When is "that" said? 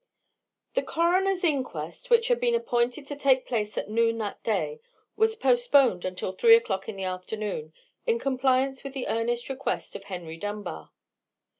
4.17-4.41